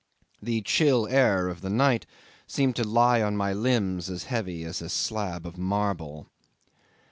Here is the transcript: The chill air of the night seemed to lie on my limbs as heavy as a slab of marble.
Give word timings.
The 0.41 0.63
chill 0.63 1.07
air 1.07 1.47
of 1.47 1.61
the 1.61 1.69
night 1.69 2.07
seemed 2.47 2.75
to 2.77 2.83
lie 2.83 3.21
on 3.21 3.37
my 3.37 3.53
limbs 3.53 4.09
as 4.09 4.23
heavy 4.23 4.63
as 4.63 4.81
a 4.81 4.89
slab 4.89 5.45
of 5.45 5.59
marble. 5.59 6.25